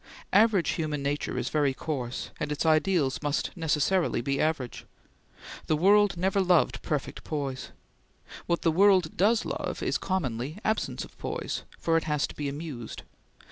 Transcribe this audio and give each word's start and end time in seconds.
Average 0.33 0.69
human 0.71 1.03
nature 1.03 1.37
is 1.37 1.49
very 1.49 1.75
coarse, 1.75 2.31
and 2.39 2.51
its 2.51 2.65
ideals 2.65 3.21
must 3.21 3.55
necessarily 3.55 4.19
be 4.19 4.41
average. 4.41 4.87
The 5.67 5.75
world 5.77 6.17
never 6.17 6.41
loved 6.41 6.81
perfect 6.81 7.23
poise. 7.23 7.69
What 8.47 8.63
the 8.63 8.71
world 8.71 9.15
does 9.15 9.45
love 9.45 9.83
is 9.83 9.99
commonly 9.99 10.57
absence 10.65 11.05
of 11.05 11.15
poise, 11.19 11.65
for 11.77 11.97
it 11.97 12.05
has 12.05 12.25
to 12.25 12.35
be 12.35 12.49
amused. 12.49 13.03